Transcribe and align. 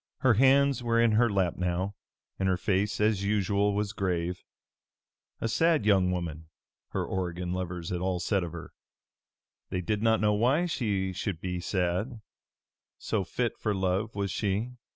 Her 0.21 0.33
hands 0.33 0.81
were 0.81 0.99
in 0.99 1.11
her 1.11 1.29
lap 1.29 1.57
now, 1.57 1.93
and 2.39 2.49
her 2.49 2.57
face 2.57 2.99
as 2.99 3.23
usual 3.23 3.75
was 3.75 3.93
grave. 3.93 4.41
A 5.39 5.47
sad 5.47 5.85
young 5.85 6.09
woman, 6.09 6.47
her 6.87 7.05
Oregon 7.05 7.53
lovers 7.53 7.91
all 7.91 8.19
said 8.19 8.43
of 8.43 8.51
her. 8.51 8.73
They 9.69 9.81
did 9.81 10.01
not 10.01 10.19
know 10.19 10.33
why 10.33 10.65
she 10.65 11.13
should 11.13 11.39
be 11.39 11.59
sad, 11.59 12.19
so 12.97 13.23
fit 13.23 13.59
for 13.59 13.75
love 13.75 14.15
was 14.15 14.31
she. 14.31 14.71